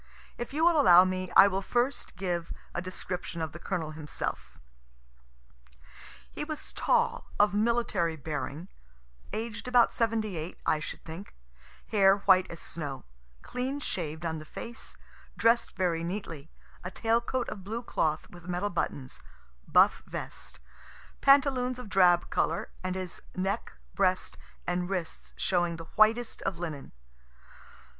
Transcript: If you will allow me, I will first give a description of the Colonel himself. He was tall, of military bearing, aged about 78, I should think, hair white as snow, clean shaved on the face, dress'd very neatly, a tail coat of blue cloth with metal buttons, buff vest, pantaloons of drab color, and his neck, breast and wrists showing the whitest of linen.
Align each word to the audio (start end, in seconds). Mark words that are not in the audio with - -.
If 0.35 0.51
you 0.51 0.65
will 0.65 0.81
allow 0.81 1.05
me, 1.05 1.29
I 1.37 1.47
will 1.47 1.61
first 1.61 2.15
give 2.15 2.51
a 2.73 2.81
description 2.81 3.39
of 3.39 3.51
the 3.51 3.59
Colonel 3.59 3.91
himself. 3.91 4.57
He 6.31 6.43
was 6.43 6.73
tall, 6.73 7.27
of 7.39 7.53
military 7.53 8.15
bearing, 8.15 8.67
aged 9.31 9.67
about 9.67 9.93
78, 9.93 10.57
I 10.65 10.79
should 10.79 11.05
think, 11.05 11.35
hair 11.89 12.17
white 12.25 12.49
as 12.49 12.59
snow, 12.59 13.05
clean 13.43 13.79
shaved 13.79 14.25
on 14.25 14.39
the 14.39 14.43
face, 14.43 14.97
dress'd 15.37 15.73
very 15.73 16.03
neatly, 16.03 16.49
a 16.83 16.89
tail 16.89 17.21
coat 17.21 17.47
of 17.49 17.63
blue 17.63 17.83
cloth 17.83 18.27
with 18.31 18.47
metal 18.47 18.71
buttons, 18.71 19.21
buff 19.67 20.01
vest, 20.07 20.59
pantaloons 21.21 21.77
of 21.77 21.89
drab 21.89 22.31
color, 22.31 22.71
and 22.83 22.95
his 22.95 23.21
neck, 23.35 23.73
breast 23.93 24.35
and 24.65 24.89
wrists 24.89 25.35
showing 25.37 25.75
the 25.75 25.85
whitest 25.95 26.41
of 26.41 26.57
linen. 26.57 26.91